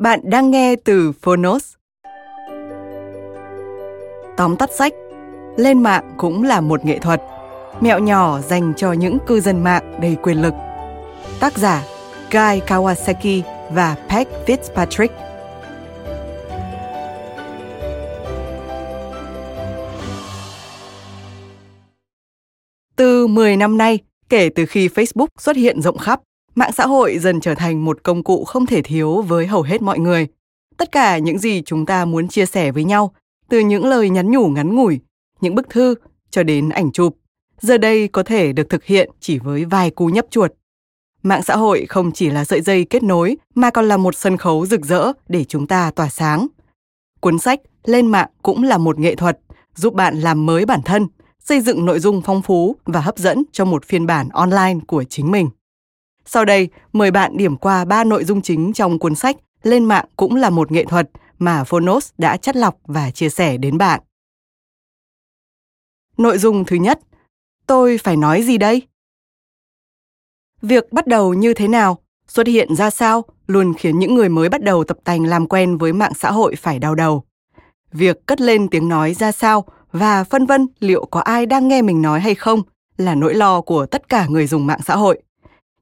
Bạn 0.00 0.20
đang 0.24 0.50
nghe 0.50 0.76
từ 0.76 1.12
Phonos. 1.12 1.74
Tóm 4.36 4.56
tắt 4.56 4.70
sách 4.72 4.92
Lên 5.56 5.82
mạng 5.82 6.14
cũng 6.16 6.42
là 6.42 6.60
một 6.60 6.84
nghệ 6.84 6.98
thuật. 6.98 7.22
Mẹo 7.80 7.98
nhỏ 7.98 8.40
dành 8.40 8.72
cho 8.76 8.92
những 8.92 9.18
cư 9.26 9.40
dân 9.40 9.64
mạng 9.64 10.00
đầy 10.00 10.16
quyền 10.22 10.42
lực. 10.42 10.54
Tác 11.40 11.58
giả 11.58 11.84
Guy 12.30 12.60
Kawasaki 12.66 13.42
và 13.70 13.96
Peg 14.08 14.28
Fitzpatrick. 14.46 15.08
Từ 22.96 23.26
10 23.26 23.56
năm 23.56 23.78
nay, 23.78 23.98
kể 24.28 24.48
từ 24.54 24.66
khi 24.66 24.88
Facebook 24.88 25.28
xuất 25.38 25.56
hiện 25.56 25.82
rộng 25.82 25.98
khắp, 25.98 26.20
mạng 26.54 26.72
xã 26.72 26.86
hội 26.86 27.18
dần 27.18 27.40
trở 27.40 27.54
thành 27.54 27.84
một 27.84 28.02
công 28.02 28.22
cụ 28.22 28.44
không 28.44 28.66
thể 28.66 28.82
thiếu 28.82 29.22
với 29.22 29.46
hầu 29.46 29.62
hết 29.62 29.82
mọi 29.82 29.98
người. 29.98 30.28
Tất 30.76 30.92
cả 30.92 31.18
những 31.18 31.38
gì 31.38 31.62
chúng 31.66 31.86
ta 31.86 32.04
muốn 32.04 32.28
chia 32.28 32.46
sẻ 32.46 32.72
với 32.72 32.84
nhau, 32.84 33.14
từ 33.48 33.58
những 33.58 33.84
lời 33.84 34.10
nhắn 34.10 34.30
nhủ 34.30 34.48
ngắn 34.48 34.76
ngủi, 34.76 35.00
những 35.40 35.54
bức 35.54 35.70
thư 35.70 35.94
cho 36.30 36.42
đến 36.42 36.68
ảnh 36.68 36.92
chụp, 36.92 37.16
giờ 37.60 37.78
đây 37.78 38.08
có 38.08 38.22
thể 38.22 38.52
được 38.52 38.68
thực 38.70 38.84
hiện 38.84 39.10
chỉ 39.20 39.38
với 39.38 39.64
vài 39.64 39.90
cú 39.90 40.06
nhấp 40.06 40.26
chuột. 40.30 40.52
Mạng 41.22 41.42
xã 41.42 41.56
hội 41.56 41.86
không 41.88 42.12
chỉ 42.12 42.30
là 42.30 42.44
sợi 42.44 42.60
dây 42.60 42.84
kết 42.84 43.02
nối 43.02 43.36
mà 43.54 43.70
còn 43.70 43.88
là 43.88 43.96
một 43.96 44.16
sân 44.16 44.36
khấu 44.36 44.66
rực 44.66 44.84
rỡ 44.84 45.12
để 45.28 45.44
chúng 45.44 45.66
ta 45.66 45.90
tỏa 45.90 46.08
sáng. 46.08 46.46
Cuốn 47.20 47.38
sách 47.38 47.60
Lên 47.84 48.06
mạng 48.06 48.28
cũng 48.42 48.62
là 48.62 48.78
một 48.78 48.98
nghệ 48.98 49.14
thuật, 49.14 49.38
giúp 49.74 49.94
bạn 49.94 50.20
làm 50.20 50.46
mới 50.46 50.66
bản 50.66 50.80
thân, 50.84 51.06
xây 51.38 51.60
dựng 51.60 51.84
nội 51.84 52.00
dung 52.00 52.22
phong 52.24 52.42
phú 52.42 52.76
và 52.84 53.00
hấp 53.00 53.18
dẫn 53.18 53.42
cho 53.52 53.64
một 53.64 53.84
phiên 53.84 54.06
bản 54.06 54.28
online 54.28 54.78
của 54.86 55.04
chính 55.04 55.30
mình. 55.30 55.48
Sau 56.32 56.44
đây, 56.44 56.68
mời 56.92 57.10
bạn 57.10 57.36
điểm 57.36 57.56
qua 57.56 57.84
ba 57.84 58.04
nội 58.04 58.24
dung 58.24 58.42
chính 58.42 58.72
trong 58.72 58.98
cuốn 58.98 59.14
sách 59.14 59.36
Lên 59.62 59.84
mạng 59.84 60.04
cũng 60.16 60.36
là 60.36 60.50
một 60.50 60.72
nghệ 60.72 60.84
thuật 60.84 61.10
mà 61.38 61.64
Phonos 61.64 62.10
đã 62.18 62.36
chất 62.36 62.56
lọc 62.56 62.76
và 62.84 63.10
chia 63.10 63.28
sẻ 63.28 63.56
đến 63.56 63.78
bạn. 63.78 64.00
Nội 66.16 66.38
dung 66.38 66.64
thứ 66.64 66.76
nhất, 66.76 67.00
tôi 67.66 67.98
phải 67.98 68.16
nói 68.16 68.42
gì 68.42 68.58
đây? 68.58 68.82
Việc 70.62 70.92
bắt 70.92 71.06
đầu 71.06 71.34
như 71.34 71.54
thế 71.54 71.68
nào, 71.68 71.98
xuất 72.28 72.46
hiện 72.46 72.76
ra 72.76 72.90
sao 72.90 73.24
luôn 73.46 73.74
khiến 73.78 73.98
những 73.98 74.14
người 74.14 74.28
mới 74.28 74.48
bắt 74.48 74.62
đầu 74.62 74.84
tập 74.84 74.98
tành 75.04 75.24
làm 75.24 75.46
quen 75.46 75.78
với 75.78 75.92
mạng 75.92 76.14
xã 76.14 76.30
hội 76.32 76.54
phải 76.54 76.78
đau 76.78 76.94
đầu. 76.94 77.24
Việc 77.92 78.26
cất 78.26 78.40
lên 78.40 78.68
tiếng 78.68 78.88
nói 78.88 79.14
ra 79.14 79.32
sao 79.32 79.64
và 79.92 80.24
phân 80.24 80.46
vân 80.46 80.66
liệu 80.78 81.06
có 81.06 81.20
ai 81.20 81.46
đang 81.46 81.68
nghe 81.68 81.82
mình 81.82 82.02
nói 82.02 82.20
hay 82.20 82.34
không 82.34 82.62
là 82.96 83.14
nỗi 83.14 83.34
lo 83.34 83.60
của 83.60 83.86
tất 83.86 84.08
cả 84.08 84.26
người 84.26 84.46
dùng 84.46 84.66
mạng 84.66 84.80
xã 84.86 84.96
hội. 84.96 85.22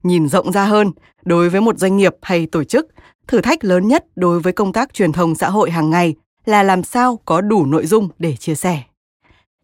Nhìn 0.09 0.29
rộng 0.29 0.53
ra 0.53 0.65
hơn, 0.65 0.93
đối 1.25 1.49
với 1.49 1.61
một 1.61 1.79
doanh 1.79 1.97
nghiệp 1.97 2.15
hay 2.23 2.47
tổ 2.47 2.65
chức, 2.65 2.87
thử 3.27 3.41
thách 3.41 3.65
lớn 3.65 3.89
nhất 3.89 4.05
đối 4.17 4.41
với 4.41 4.53
công 4.53 4.73
tác 4.73 4.95
truyền 4.95 5.13
thông 5.13 5.35
xã 5.35 5.51
hội 5.51 5.71
hàng 5.71 5.91
ngày 5.91 6.15
là 6.45 6.63
làm 6.63 6.83
sao 6.83 7.19
có 7.25 7.41
đủ 7.41 7.67
nội 7.67 7.87
dung 7.87 8.09
để 8.19 8.37
chia 8.37 8.55
sẻ. 8.55 8.83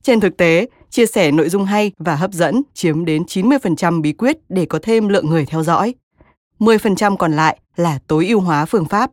Trên 0.03 0.21
thực 0.21 0.37
tế, 0.37 0.69
chia 0.91 1.07
sẻ 1.07 1.31
nội 1.31 1.49
dung 1.49 1.65
hay 1.65 1.93
và 1.99 2.17
hấp 2.17 2.33
dẫn 2.33 2.63
chiếm 2.75 3.05
đến 3.05 3.23
90% 3.23 4.03
bí 4.03 4.13
quyết 4.13 4.39
để 4.49 4.67
có 4.67 4.79
thêm 4.83 5.09
lượng 5.09 5.31
người 5.31 5.47
theo 5.47 5.63
dõi. 5.63 5.95
10% 6.59 7.17
còn 7.17 7.33
lại 7.33 7.59
là 7.77 7.99
tối 8.07 8.27
ưu 8.27 8.41
hóa 8.41 8.65
phương 8.65 8.85
pháp. 8.85 9.11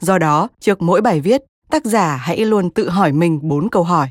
Do 0.00 0.18
đó, 0.18 0.48
trước 0.60 0.82
mỗi 0.82 1.00
bài 1.00 1.20
viết, 1.20 1.42
tác 1.70 1.84
giả 1.84 2.16
hãy 2.16 2.44
luôn 2.44 2.70
tự 2.70 2.88
hỏi 2.88 3.12
mình 3.12 3.40
bốn 3.42 3.70
câu 3.70 3.82
hỏi. 3.82 4.08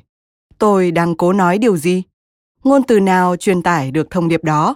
Tôi 0.58 0.92
đang 0.92 1.16
cố 1.16 1.34
nói 1.34 1.58
điều 1.58 1.78
gì? 1.78 2.04
Ngôn 2.64 2.84
từ 2.84 3.00
nào 3.00 3.36
truyền 3.36 3.62
tải 3.62 3.92
được 3.92 4.12
thông 4.12 4.28
điệp 4.28 4.44
đó? 4.44 4.76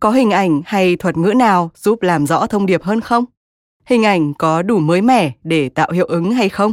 Có 0.00 0.10
hình 0.10 0.30
ảnh 0.30 0.62
hay 0.66 0.96
thuật 0.96 1.16
ngữ 1.16 1.32
nào 1.36 1.70
giúp 1.74 2.02
làm 2.02 2.26
rõ 2.26 2.46
thông 2.46 2.66
điệp 2.66 2.82
hơn 2.82 3.00
không? 3.00 3.24
Hình 3.84 4.04
ảnh 4.04 4.34
có 4.34 4.62
đủ 4.62 4.78
mới 4.78 5.02
mẻ 5.02 5.32
để 5.44 5.68
tạo 5.68 5.90
hiệu 5.92 6.06
ứng 6.06 6.32
hay 6.32 6.48
không? 6.48 6.72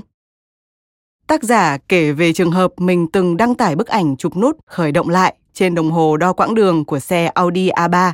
Tác 1.28 1.44
giả 1.44 1.78
kể 1.78 2.12
về 2.12 2.34
trường 2.34 2.52
hợp 2.52 2.72
mình 2.78 3.08
từng 3.12 3.38
đăng 3.38 3.56
tải 3.56 3.76
bức 3.76 3.88
ảnh 3.88 4.18
chụp 4.18 4.38
nút 4.38 4.58
khởi 4.66 4.92
động 4.92 5.10
lại 5.10 5.36
trên 5.54 5.76
đồng 5.76 5.92
hồ 5.92 6.18
đo 6.18 6.34
quãng 6.34 6.56
đường 6.56 6.86
của 6.86 7.00
xe 7.00 7.26
Audi 7.26 7.70
A3. 7.70 8.12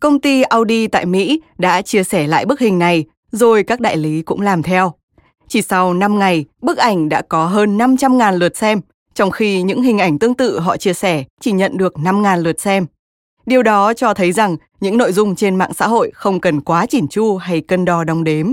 Công 0.00 0.20
ty 0.20 0.42
Audi 0.42 0.86
tại 0.86 1.06
Mỹ 1.06 1.42
đã 1.58 1.82
chia 1.82 2.04
sẻ 2.04 2.26
lại 2.26 2.46
bức 2.46 2.60
hình 2.60 2.78
này, 2.78 3.04
rồi 3.32 3.62
các 3.64 3.80
đại 3.80 3.96
lý 3.96 4.22
cũng 4.22 4.40
làm 4.40 4.62
theo. 4.62 4.92
Chỉ 5.48 5.62
sau 5.62 5.94
5 5.94 6.18
ngày, 6.18 6.44
bức 6.62 6.78
ảnh 6.78 7.08
đã 7.08 7.22
có 7.22 7.46
hơn 7.46 7.78
500.000 7.78 8.38
lượt 8.38 8.56
xem, 8.56 8.80
trong 9.14 9.30
khi 9.30 9.62
những 9.62 9.82
hình 9.82 9.98
ảnh 9.98 10.18
tương 10.18 10.34
tự 10.34 10.60
họ 10.60 10.76
chia 10.76 10.92
sẻ 10.92 11.24
chỉ 11.40 11.52
nhận 11.52 11.76
được 11.76 11.94
5.000 11.94 12.42
lượt 12.42 12.60
xem. 12.60 12.86
Điều 13.50 13.62
đó 13.62 13.94
cho 13.94 14.14
thấy 14.14 14.32
rằng 14.32 14.56
những 14.80 14.98
nội 14.98 15.12
dung 15.12 15.36
trên 15.36 15.56
mạng 15.56 15.74
xã 15.74 15.88
hội 15.88 16.10
không 16.14 16.40
cần 16.40 16.60
quá 16.60 16.86
chỉn 16.86 17.08
chu 17.08 17.36
hay 17.36 17.60
cân 17.60 17.84
đo 17.84 18.04
đong 18.04 18.24
đếm. 18.24 18.52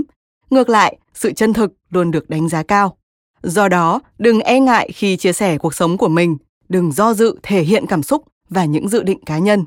Ngược 0.50 0.68
lại, 0.68 0.98
sự 1.14 1.32
chân 1.32 1.52
thực 1.52 1.72
luôn 1.90 2.10
được 2.10 2.30
đánh 2.30 2.48
giá 2.48 2.62
cao. 2.62 2.96
Do 3.42 3.68
đó, 3.68 4.00
đừng 4.18 4.40
e 4.40 4.60
ngại 4.60 4.90
khi 4.94 5.16
chia 5.16 5.32
sẻ 5.32 5.58
cuộc 5.58 5.74
sống 5.74 5.98
của 5.98 6.08
mình, 6.08 6.36
đừng 6.68 6.92
do 6.92 7.14
dự 7.14 7.38
thể 7.42 7.62
hiện 7.62 7.86
cảm 7.86 8.02
xúc 8.02 8.24
và 8.48 8.64
những 8.64 8.88
dự 8.88 9.02
định 9.02 9.24
cá 9.24 9.38
nhân. 9.38 9.64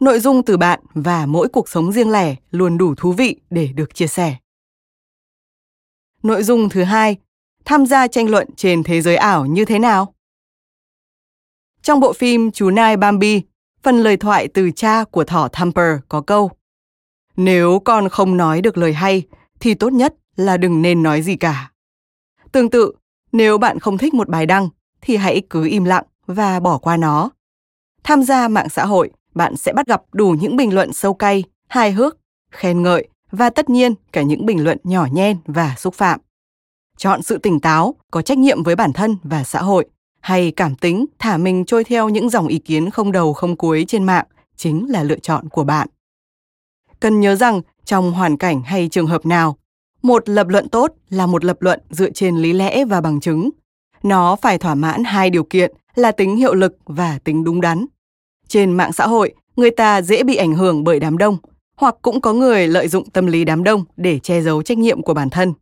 Nội 0.00 0.20
dung 0.20 0.42
từ 0.42 0.56
bạn 0.56 0.80
và 0.94 1.26
mỗi 1.26 1.48
cuộc 1.48 1.68
sống 1.68 1.92
riêng 1.92 2.10
lẻ 2.10 2.36
luôn 2.50 2.78
đủ 2.78 2.94
thú 2.94 3.12
vị 3.12 3.36
để 3.50 3.68
được 3.74 3.94
chia 3.94 4.06
sẻ. 4.06 4.36
Nội 6.22 6.42
dung 6.42 6.68
thứ 6.68 6.82
hai, 6.82 7.16
tham 7.64 7.86
gia 7.86 8.06
tranh 8.06 8.30
luận 8.30 8.48
trên 8.56 8.82
thế 8.82 9.00
giới 9.00 9.16
ảo 9.16 9.46
như 9.46 9.64
thế 9.64 9.78
nào? 9.78 10.14
Trong 11.82 12.00
bộ 12.00 12.12
phim 12.12 12.50
Chú 12.50 12.70
Nai 12.70 12.96
Bambi, 12.96 13.42
phần 13.84 13.98
lời 13.98 14.16
thoại 14.16 14.48
từ 14.48 14.70
cha 14.70 15.04
của 15.04 15.24
thỏ 15.24 15.48
Thumper 15.48 15.96
có 16.08 16.20
câu 16.20 16.50
Nếu 17.36 17.78
con 17.84 18.08
không 18.08 18.36
nói 18.36 18.60
được 18.60 18.78
lời 18.78 18.92
hay, 18.92 19.22
thì 19.60 19.74
tốt 19.74 19.92
nhất 19.92 20.14
là 20.36 20.56
đừng 20.56 20.82
nên 20.82 21.02
nói 21.02 21.22
gì 21.22 21.36
cả. 21.36 21.70
Tương 22.52 22.70
tự, 22.70 22.92
nếu 23.32 23.58
bạn 23.58 23.78
không 23.78 23.98
thích 23.98 24.14
một 24.14 24.28
bài 24.28 24.46
đăng, 24.46 24.68
thì 25.00 25.16
hãy 25.16 25.42
cứ 25.50 25.66
im 25.68 25.84
lặng 25.84 26.04
và 26.26 26.60
bỏ 26.60 26.78
qua 26.78 26.96
nó. 26.96 27.30
Tham 28.04 28.22
gia 28.22 28.48
mạng 28.48 28.68
xã 28.68 28.86
hội, 28.86 29.10
bạn 29.34 29.56
sẽ 29.56 29.72
bắt 29.72 29.86
gặp 29.86 30.02
đủ 30.12 30.36
những 30.40 30.56
bình 30.56 30.74
luận 30.74 30.92
sâu 30.92 31.14
cay, 31.14 31.44
hài 31.68 31.92
hước, 31.92 32.16
khen 32.50 32.82
ngợi 32.82 33.08
và 33.30 33.50
tất 33.50 33.70
nhiên 33.70 33.94
cả 34.12 34.22
những 34.22 34.46
bình 34.46 34.64
luận 34.64 34.78
nhỏ 34.84 35.06
nhen 35.12 35.38
và 35.46 35.74
xúc 35.78 35.94
phạm. 35.94 36.20
Chọn 36.96 37.22
sự 37.22 37.38
tỉnh 37.38 37.60
táo, 37.60 37.94
có 38.10 38.22
trách 38.22 38.38
nhiệm 38.38 38.62
với 38.62 38.76
bản 38.76 38.92
thân 38.92 39.16
và 39.22 39.44
xã 39.44 39.62
hội 39.62 39.86
hay 40.24 40.50
cảm 40.50 40.74
tính 40.74 41.06
thả 41.18 41.36
mình 41.36 41.64
trôi 41.64 41.84
theo 41.84 42.08
những 42.08 42.30
dòng 42.30 42.46
ý 42.46 42.58
kiến 42.58 42.90
không 42.90 43.12
đầu 43.12 43.32
không 43.32 43.56
cuối 43.56 43.84
trên 43.88 44.04
mạng 44.04 44.26
chính 44.56 44.90
là 44.90 45.02
lựa 45.02 45.18
chọn 45.18 45.48
của 45.48 45.64
bạn. 45.64 45.88
Cần 47.00 47.20
nhớ 47.20 47.34
rằng 47.34 47.60
trong 47.84 48.12
hoàn 48.12 48.36
cảnh 48.36 48.62
hay 48.62 48.88
trường 48.88 49.06
hợp 49.06 49.26
nào, 49.26 49.56
một 50.02 50.28
lập 50.28 50.48
luận 50.48 50.68
tốt 50.68 50.92
là 51.10 51.26
một 51.26 51.44
lập 51.44 51.56
luận 51.60 51.80
dựa 51.90 52.10
trên 52.10 52.36
lý 52.36 52.52
lẽ 52.52 52.84
và 52.84 53.00
bằng 53.00 53.20
chứng. 53.20 53.50
Nó 54.02 54.36
phải 54.36 54.58
thỏa 54.58 54.74
mãn 54.74 55.04
hai 55.04 55.30
điều 55.30 55.44
kiện 55.44 55.72
là 55.94 56.12
tính 56.12 56.36
hiệu 56.36 56.54
lực 56.54 56.76
và 56.84 57.18
tính 57.24 57.44
đúng 57.44 57.60
đắn. 57.60 57.86
Trên 58.48 58.72
mạng 58.72 58.92
xã 58.92 59.06
hội, 59.06 59.34
người 59.56 59.70
ta 59.70 60.02
dễ 60.02 60.22
bị 60.22 60.36
ảnh 60.36 60.54
hưởng 60.54 60.84
bởi 60.84 61.00
đám 61.00 61.18
đông, 61.18 61.36
hoặc 61.76 61.96
cũng 62.02 62.20
có 62.20 62.32
người 62.32 62.68
lợi 62.68 62.88
dụng 62.88 63.10
tâm 63.10 63.26
lý 63.26 63.44
đám 63.44 63.64
đông 63.64 63.84
để 63.96 64.18
che 64.18 64.40
giấu 64.40 64.62
trách 64.62 64.78
nhiệm 64.78 65.02
của 65.02 65.14
bản 65.14 65.30
thân. 65.30 65.52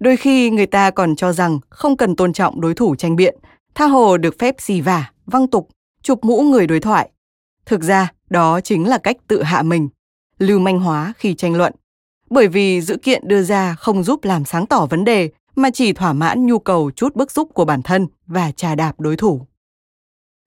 Đôi 0.00 0.16
khi 0.16 0.50
người 0.50 0.66
ta 0.66 0.90
còn 0.90 1.16
cho 1.16 1.32
rằng 1.32 1.58
không 1.68 1.96
cần 1.96 2.16
tôn 2.16 2.32
trọng 2.32 2.60
đối 2.60 2.74
thủ 2.74 2.94
tranh 2.94 3.16
biện, 3.16 3.38
tha 3.74 3.86
hồ 3.86 4.16
được 4.16 4.38
phép 4.38 4.54
xì 4.58 4.80
vả, 4.80 5.10
văng 5.26 5.48
tục, 5.48 5.68
chụp 6.02 6.24
mũ 6.24 6.42
người 6.42 6.66
đối 6.66 6.80
thoại. 6.80 7.10
Thực 7.66 7.82
ra, 7.82 8.12
đó 8.30 8.60
chính 8.60 8.88
là 8.88 8.98
cách 8.98 9.16
tự 9.26 9.42
hạ 9.42 9.62
mình, 9.62 9.88
lưu 10.38 10.58
manh 10.58 10.80
hóa 10.80 11.12
khi 11.16 11.34
tranh 11.34 11.54
luận. 11.54 11.72
Bởi 12.30 12.48
vì 12.48 12.80
dữ 12.80 12.96
kiện 12.96 13.28
đưa 13.28 13.42
ra 13.42 13.74
không 13.74 14.02
giúp 14.02 14.24
làm 14.24 14.44
sáng 14.44 14.66
tỏ 14.66 14.86
vấn 14.86 15.04
đề 15.04 15.30
mà 15.56 15.70
chỉ 15.70 15.92
thỏa 15.92 16.12
mãn 16.12 16.46
nhu 16.46 16.58
cầu 16.58 16.90
chút 16.90 17.16
bức 17.16 17.30
xúc 17.30 17.48
của 17.54 17.64
bản 17.64 17.82
thân 17.82 18.06
và 18.26 18.52
trà 18.52 18.74
đạp 18.74 19.00
đối 19.00 19.16
thủ. 19.16 19.46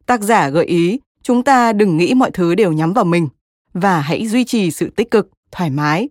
Tác 0.06 0.22
giả 0.22 0.50
gợi 0.50 0.66
ý 0.66 1.00
chúng 1.22 1.44
ta 1.44 1.74
đừng 1.74 1.98
nghĩ 1.98 2.14
mọi 2.14 2.32
thứ 2.32 2.56
đều 2.56 2.72
nhắm 2.72 2.94
vào 2.94 3.06
mình 3.06 3.28
và 3.74 4.02
hãy 4.02 4.28
duy 4.28 4.46
trì 4.46 4.72
sự 4.72 4.90
tích 4.90 5.12
cực, 5.12 5.30
thoải 5.52 5.70
mái. 5.70 6.10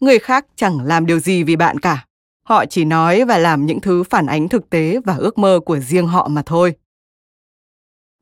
Người 0.00 0.18
khác 0.18 0.46
chẳng 0.56 0.80
làm 0.80 1.06
điều 1.06 1.18
gì 1.18 1.42
vì 1.42 1.56
bạn 1.56 1.78
cả. 1.78 2.06
Họ 2.42 2.66
chỉ 2.66 2.84
nói 2.84 3.24
và 3.24 3.38
làm 3.38 3.66
những 3.66 3.80
thứ 3.80 4.02
phản 4.02 4.26
ánh 4.26 4.48
thực 4.48 4.70
tế 4.70 5.00
và 5.04 5.16
ước 5.16 5.38
mơ 5.38 5.60
của 5.64 5.78
riêng 5.78 6.06
họ 6.06 6.28
mà 6.28 6.42
thôi. 6.46 6.74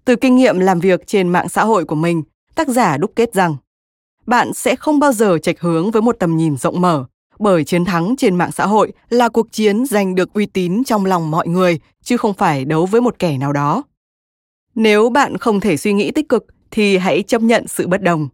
Từ 0.05 0.17
kinh 0.17 0.37
nghiệm 0.37 0.59
làm 0.59 0.81
việc 0.81 1.07
trên 1.07 1.29
mạng 1.29 1.49
xã 1.49 1.65
hội 1.65 1.85
của 1.85 1.95
mình, 1.95 2.23
tác 2.55 2.69
giả 2.69 2.97
đúc 2.97 3.13
kết 3.17 3.35
rằng 3.35 3.57
bạn 4.27 4.53
sẽ 4.55 4.77
không 4.77 4.99
bao 4.99 5.13
giờ 5.13 5.39
chệch 5.43 5.61
hướng 5.61 5.91
với 5.91 6.03
một 6.03 6.17
tầm 6.19 6.37
nhìn 6.37 6.57
rộng 6.57 6.81
mở 6.81 7.07
bởi 7.39 7.65
chiến 7.65 7.85
thắng 7.85 8.15
trên 8.19 8.37
mạng 8.37 8.53
xã 8.53 8.67
hội 8.67 8.93
là 9.09 9.29
cuộc 9.29 9.53
chiến 9.53 9.87
giành 9.87 10.15
được 10.15 10.33
uy 10.33 10.47
tín 10.47 10.85
trong 10.85 11.05
lòng 11.05 11.31
mọi 11.31 11.49
người 11.49 11.81
chứ 12.03 12.17
không 12.17 12.35
phải 12.35 12.65
đấu 12.65 12.87
với 12.87 13.01
một 13.01 13.19
kẻ 13.19 13.39
nào 13.39 13.53
đó. 13.53 13.83
Nếu 14.75 15.11
bạn 15.11 15.37
không 15.37 15.61
thể 15.61 15.77
suy 15.77 15.93
nghĩ 15.93 16.11
tích 16.11 16.29
cực 16.29 16.47
thì 16.71 16.97
hãy 16.97 17.23
chấp 17.23 17.43
nhận 17.43 17.69
sự 17.69 17.87
bất 17.89 18.03
đồng. 18.03 18.29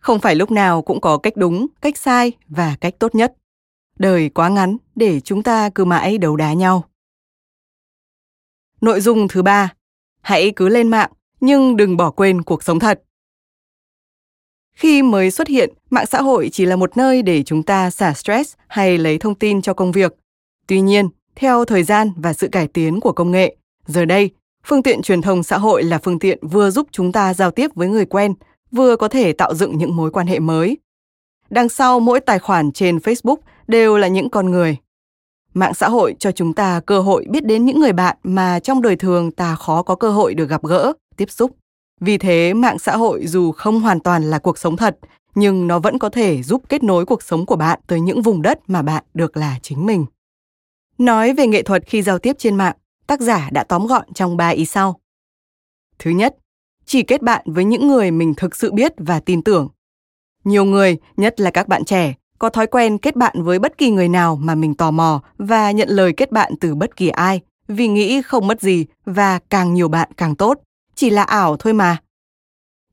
Không 0.00 0.18
phải 0.18 0.34
lúc 0.34 0.50
nào 0.50 0.82
cũng 0.82 1.00
có 1.00 1.18
cách 1.18 1.36
đúng 1.36 1.66
cách 1.80 1.98
sai 1.98 2.32
và 2.48 2.76
cách 2.80 2.94
tốt 2.98 3.14
nhất 3.14 3.34
đời 4.02 4.28
quá 4.28 4.48
ngắn 4.48 4.76
để 4.94 5.20
chúng 5.20 5.42
ta 5.42 5.70
cứ 5.74 5.84
mãi 5.84 6.18
đấu 6.18 6.36
đá 6.36 6.52
nhau 6.52 6.84
nội 8.80 9.00
dung 9.00 9.28
thứ 9.28 9.42
ba 9.42 9.72
hãy 10.20 10.52
cứ 10.56 10.68
lên 10.68 10.88
mạng 10.88 11.10
nhưng 11.40 11.76
đừng 11.76 11.96
bỏ 11.96 12.10
quên 12.10 12.42
cuộc 12.42 12.62
sống 12.62 12.78
thật 12.78 13.02
khi 14.72 15.02
mới 15.02 15.30
xuất 15.30 15.48
hiện, 15.48 15.70
mạng 15.90 16.06
xã 16.06 16.22
hội 16.22 16.48
chỉ 16.52 16.66
là 16.66 16.76
một 16.76 16.96
nơi 16.96 17.22
để 17.22 17.42
chúng 17.42 17.62
ta 17.62 17.90
xả 17.90 18.14
stress 18.14 18.54
hay 18.68 18.98
lấy 18.98 19.18
thông 19.18 19.34
tin 19.34 19.62
cho 19.62 19.74
công 19.74 19.92
việc. 19.92 20.14
Tuy 20.66 20.80
nhiên, 20.80 21.08
theo 21.36 21.64
thời 21.64 21.82
gian 21.82 22.10
và 22.16 22.32
sự 22.32 22.48
cải 22.48 22.68
tiến 22.68 23.00
của 23.00 23.12
công 23.12 23.30
nghệ, 23.30 23.56
giờ 23.86 24.04
đây, 24.04 24.30
phương 24.64 24.82
tiện 24.82 25.02
truyền 25.02 25.22
thông 25.22 25.42
xã 25.42 25.58
hội 25.58 25.82
là 25.82 25.98
phương 25.98 26.18
tiện 26.18 26.38
vừa 26.48 26.70
giúp 26.70 26.88
chúng 26.90 27.12
ta 27.12 27.34
giao 27.34 27.50
tiếp 27.50 27.70
với 27.74 27.88
người 27.88 28.06
quen, 28.06 28.34
vừa 28.72 28.96
có 28.96 29.08
thể 29.08 29.32
tạo 29.32 29.54
dựng 29.54 29.78
những 29.78 29.96
mối 29.96 30.10
quan 30.10 30.26
hệ 30.26 30.38
mới. 30.38 30.78
Đằng 31.50 31.68
sau 31.68 32.00
mỗi 32.00 32.20
tài 32.20 32.38
khoản 32.38 32.72
trên 32.72 32.96
Facebook 32.96 33.36
đều 33.72 33.98
là 33.98 34.08
những 34.08 34.30
con 34.30 34.50
người. 34.50 34.76
Mạng 35.54 35.74
xã 35.74 35.88
hội 35.88 36.14
cho 36.18 36.32
chúng 36.32 36.52
ta 36.52 36.80
cơ 36.86 37.00
hội 37.00 37.26
biết 37.30 37.44
đến 37.44 37.64
những 37.64 37.80
người 37.80 37.92
bạn 37.92 38.16
mà 38.22 38.60
trong 38.60 38.82
đời 38.82 38.96
thường 38.96 39.30
ta 39.30 39.54
khó 39.54 39.82
có 39.82 39.94
cơ 39.94 40.10
hội 40.10 40.34
được 40.34 40.48
gặp 40.48 40.62
gỡ, 40.64 40.92
tiếp 41.16 41.30
xúc. 41.30 41.56
Vì 42.00 42.18
thế, 42.18 42.54
mạng 42.54 42.78
xã 42.78 42.96
hội 42.96 43.26
dù 43.26 43.52
không 43.52 43.80
hoàn 43.80 44.00
toàn 44.00 44.30
là 44.30 44.38
cuộc 44.38 44.58
sống 44.58 44.76
thật, 44.76 44.98
nhưng 45.34 45.66
nó 45.66 45.78
vẫn 45.78 45.98
có 45.98 46.08
thể 46.08 46.42
giúp 46.42 46.62
kết 46.68 46.82
nối 46.82 47.06
cuộc 47.06 47.22
sống 47.22 47.46
của 47.46 47.56
bạn 47.56 47.80
tới 47.86 48.00
những 48.00 48.22
vùng 48.22 48.42
đất 48.42 48.58
mà 48.66 48.82
bạn 48.82 49.04
được 49.14 49.36
là 49.36 49.58
chính 49.62 49.86
mình. 49.86 50.06
Nói 50.98 51.32
về 51.34 51.46
nghệ 51.46 51.62
thuật 51.62 51.82
khi 51.86 52.02
giao 52.02 52.18
tiếp 52.18 52.36
trên 52.38 52.56
mạng, 52.56 52.76
tác 53.06 53.20
giả 53.20 53.48
đã 53.52 53.64
tóm 53.64 53.86
gọn 53.86 54.12
trong 54.14 54.36
ba 54.36 54.48
ý 54.48 54.66
sau. 54.66 55.00
Thứ 55.98 56.10
nhất, 56.10 56.36
chỉ 56.84 57.02
kết 57.02 57.22
bạn 57.22 57.42
với 57.46 57.64
những 57.64 57.88
người 57.88 58.10
mình 58.10 58.34
thực 58.36 58.56
sự 58.56 58.72
biết 58.72 58.92
và 58.96 59.20
tin 59.20 59.42
tưởng. 59.42 59.68
Nhiều 60.44 60.64
người, 60.64 60.96
nhất 61.16 61.40
là 61.40 61.50
các 61.50 61.68
bạn 61.68 61.84
trẻ, 61.84 62.14
có 62.42 62.50
thói 62.50 62.66
quen 62.66 62.98
kết 62.98 63.16
bạn 63.16 63.42
với 63.42 63.58
bất 63.58 63.78
kỳ 63.78 63.90
người 63.90 64.08
nào 64.08 64.36
mà 64.36 64.54
mình 64.54 64.74
tò 64.74 64.90
mò 64.90 65.22
và 65.38 65.70
nhận 65.70 65.88
lời 65.88 66.12
kết 66.16 66.32
bạn 66.32 66.52
từ 66.60 66.74
bất 66.74 66.96
kỳ 66.96 67.08
ai 67.08 67.40
vì 67.68 67.88
nghĩ 67.88 68.22
không 68.22 68.46
mất 68.46 68.60
gì 68.60 68.86
và 69.04 69.38
càng 69.38 69.74
nhiều 69.74 69.88
bạn 69.88 70.08
càng 70.16 70.36
tốt 70.36 70.60
chỉ 70.94 71.10
là 71.10 71.22
ảo 71.22 71.56
thôi 71.56 71.72
mà. 71.72 71.96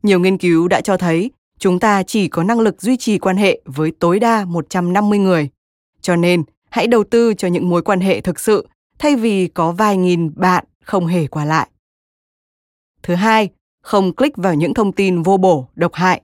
Nhiều 0.04 0.20
nghiên 0.20 0.38
cứu 0.38 0.68
đã 0.68 0.82
cho 0.82 0.98
thấy 0.98 1.32
chúng 1.60 1.80
ta 1.80 2.04
chỉ 2.04 2.28
có 2.28 2.44
năng 2.44 2.60
lực 2.60 2.82
duy 2.82 2.98
trì 2.98 3.20
quan 3.20 3.38
hệ 3.38 3.62
với 3.66 3.92
tối 4.00 4.20
đa 4.20 4.46
150 4.46 5.20
người. 5.20 5.50
Cho 6.02 6.16
nên, 6.16 6.44
hãy 6.70 6.88
đầu 6.88 7.04
tư 7.04 7.34
cho 7.34 7.48
những 7.48 7.70
mối 7.70 7.82
quan 7.82 8.00
hệ 8.00 8.22
thực 8.22 8.40
sự 8.40 8.68
thay 9.00 9.16
vì 9.16 9.48
có 9.48 9.72
vài 9.72 9.98
nghìn 9.98 10.32
bạn 10.36 10.66
không 10.84 11.08
hề 11.08 11.28
qua 11.28 11.46
lại. 11.46 11.70
Thứ 13.04 13.16
hai, 13.16 13.50
không 13.84 14.16
click 14.16 14.38
vào 14.38 14.54
những 14.54 14.74
thông 14.74 14.92
tin 14.92 15.22
vô 15.22 15.38
bổ, 15.38 15.68
độc 15.76 15.94
hại. 15.94 16.22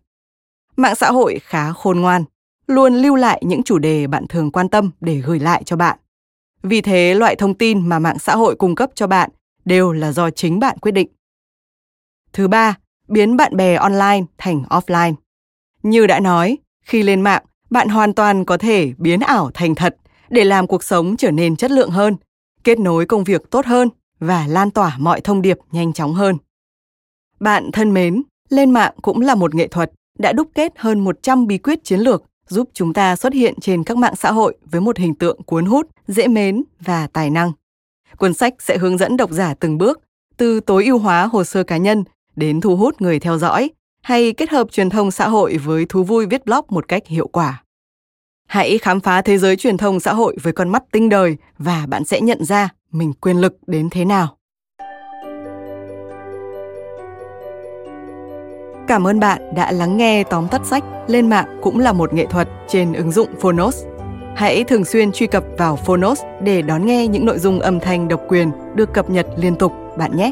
Mạng 0.75 0.95
xã 0.95 1.11
hội 1.11 1.39
khá 1.43 1.71
khôn 1.71 1.99
ngoan, 1.99 2.23
luôn 2.67 2.95
lưu 2.95 3.15
lại 3.15 3.41
những 3.45 3.63
chủ 3.63 3.79
đề 3.79 4.07
bạn 4.07 4.27
thường 4.27 4.51
quan 4.51 4.69
tâm 4.69 4.91
để 5.01 5.15
gửi 5.15 5.39
lại 5.39 5.63
cho 5.65 5.75
bạn. 5.75 5.99
Vì 6.63 6.81
thế, 6.81 7.15
loại 7.15 7.35
thông 7.35 7.53
tin 7.53 7.89
mà 7.89 7.99
mạng 7.99 8.19
xã 8.19 8.35
hội 8.35 8.55
cung 8.55 8.75
cấp 8.75 8.89
cho 8.95 9.07
bạn 9.07 9.29
đều 9.65 9.91
là 9.91 10.11
do 10.11 10.29
chính 10.29 10.59
bạn 10.59 10.77
quyết 10.77 10.91
định. 10.91 11.07
Thứ 12.33 12.47
ba, 12.47 12.77
biến 13.07 13.37
bạn 13.37 13.55
bè 13.55 13.75
online 13.75 14.21
thành 14.37 14.63
offline. 14.69 15.13
Như 15.83 16.07
đã 16.07 16.19
nói, 16.19 16.57
khi 16.85 17.03
lên 17.03 17.21
mạng, 17.21 17.43
bạn 17.69 17.89
hoàn 17.89 18.13
toàn 18.13 18.45
có 18.45 18.57
thể 18.57 18.93
biến 18.97 19.19
ảo 19.19 19.51
thành 19.53 19.75
thật 19.75 19.95
để 20.29 20.43
làm 20.43 20.67
cuộc 20.67 20.83
sống 20.83 21.17
trở 21.17 21.31
nên 21.31 21.55
chất 21.55 21.71
lượng 21.71 21.89
hơn, 21.89 22.15
kết 22.63 22.79
nối 22.79 23.05
công 23.05 23.23
việc 23.23 23.51
tốt 23.51 23.65
hơn 23.65 23.89
và 24.19 24.47
lan 24.47 24.71
tỏa 24.71 24.95
mọi 24.99 25.21
thông 25.21 25.41
điệp 25.41 25.57
nhanh 25.71 25.93
chóng 25.93 26.13
hơn. 26.13 26.37
Bạn 27.39 27.71
thân 27.73 27.93
mến, 27.93 28.23
lên 28.49 28.71
mạng 28.71 28.93
cũng 29.01 29.21
là 29.21 29.35
một 29.35 29.55
nghệ 29.55 29.67
thuật 29.67 29.91
đã 30.19 30.33
đúc 30.33 30.47
kết 30.55 30.73
hơn 30.75 30.99
100 30.99 31.47
bí 31.47 31.57
quyết 31.57 31.83
chiến 31.83 31.99
lược 31.99 32.23
giúp 32.47 32.69
chúng 32.73 32.93
ta 32.93 33.15
xuất 33.15 33.33
hiện 33.33 33.53
trên 33.61 33.83
các 33.83 33.97
mạng 33.97 34.15
xã 34.15 34.31
hội 34.31 34.57
với 34.65 34.81
một 34.81 34.97
hình 34.97 35.15
tượng 35.15 35.43
cuốn 35.43 35.65
hút, 35.65 35.87
dễ 36.07 36.27
mến 36.27 36.63
và 36.79 37.07
tài 37.07 37.29
năng. 37.29 37.51
Cuốn 38.17 38.33
sách 38.33 38.53
sẽ 38.59 38.77
hướng 38.77 38.97
dẫn 38.97 39.17
độc 39.17 39.31
giả 39.31 39.53
từng 39.59 39.77
bước 39.77 40.01
từ 40.37 40.59
tối 40.59 40.85
ưu 40.85 40.97
hóa 40.97 41.25
hồ 41.25 41.43
sơ 41.43 41.63
cá 41.63 41.77
nhân 41.77 42.03
đến 42.35 42.61
thu 42.61 42.75
hút 42.75 43.01
người 43.01 43.19
theo 43.19 43.37
dõi 43.37 43.69
hay 44.01 44.33
kết 44.33 44.49
hợp 44.49 44.71
truyền 44.71 44.89
thông 44.89 45.11
xã 45.11 45.27
hội 45.27 45.57
với 45.57 45.85
thú 45.89 46.03
vui 46.03 46.25
viết 46.25 46.45
blog 46.45 46.65
một 46.69 46.87
cách 46.87 47.07
hiệu 47.07 47.27
quả. 47.27 47.63
Hãy 48.47 48.77
khám 48.77 48.99
phá 48.99 49.21
thế 49.21 49.37
giới 49.37 49.55
truyền 49.55 49.77
thông 49.77 49.99
xã 49.99 50.13
hội 50.13 50.37
với 50.41 50.53
con 50.53 50.69
mắt 50.69 50.83
tinh 50.91 51.09
đời 51.09 51.37
và 51.57 51.85
bạn 51.89 52.05
sẽ 52.05 52.21
nhận 52.21 52.45
ra 52.45 52.69
mình 52.91 53.13
quyền 53.13 53.37
lực 53.37 53.57
đến 53.67 53.89
thế 53.91 54.05
nào. 54.05 54.37
Cảm 58.87 59.07
ơn 59.07 59.19
bạn 59.19 59.55
đã 59.55 59.71
lắng 59.71 59.97
nghe 59.97 60.23
tóm 60.23 60.47
tắt 60.47 60.61
sách 60.65 60.83
Lên 61.07 61.29
mạng 61.29 61.59
cũng 61.61 61.79
là 61.79 61.93
một 61.93 62.13
nghệ 62.13 62.25
thuật 62.25 62.47
trên 62.67 62.93
ứng 62.93 63.11
dụng 63.11 63.29
Phonos. 63.39 63.83
Hãy 64.35 64.63
thường 64.63 64.85
xuyên 64.85 65.11
truy 65.11 65.27
cập 65.27 65.43
vào 65.57 65.75
Phonos 65.75 66.21
để 66.41 66.61
đón 66.61 66.85
nghe 66.85 67.07
những 67.07 67.25
nội 67.25 67.39
dung 67.39 67.59
âm 67.59 67.79
thanh 67.79 68.07
độc 68.07 68.21
quyền 68.27 68.51
được 68.75 68.93
cập 68.93 69.09
nhật 69.09 69.27
liên 69.37 69.55
tục, 69.55 69.73
bạn 69.97 70.17
nhé. 70.17 70.31